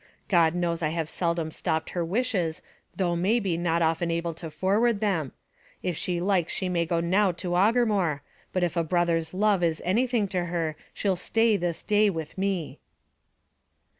God 0.29 0.55
knows 0.55 0.81
I 0.81 0.89
have 0.89 1.07
seldom 1.11 1.51
stopped 1.51 1.91
her 1.91 2.03
wishes, 2.03 2.63
though 2.95 3.15
may 3.15 3.39
be 3.39 3.55
not 3.55 3.83
often 3.83 4.09
able 4.09 4.33
to 4.33 4.49
forward 4.49 4.99
them. 4.99 5.31
If 5.83 5.95
she 5.95 6.19
likes 6.19 6.51
she 6.51 6.69
may 6.69 6.87
go 6.87 7.01
now 7.01 7.31
to 7.33 7.53
Aughermore, 7.55 8.21
but 8.51 8.63
if 8.63 8.75
a 8.75 8.83
brother's 8.83 9.31
love 9.31 9.61
is 9.61 9.79
anything 9.85 10.27
to 10.29 10.45
her, 10.45 10.75
she'll 10.91 11.15
stay 11.15 11.55
this 11.55 11.83
day 11.83 12.09
with 12.09 12.35
me." 12.35 12.79